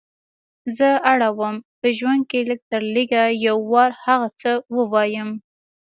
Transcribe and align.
زه 0.77 0.89
اړه 1.11 1.29
وم 1.39 1.55
په 1.79 1.87
ژوند 1.97 2.23
کې 2.29 2.39
لږ 2.49 2.59
تر 2.71 2.81
لږه 2.95 3.23
یو 3.47 3.57
وار 3.71 3.91
هغه 4.05 4.27
څه 4.41 4.51
ووایم. 4.75 5.29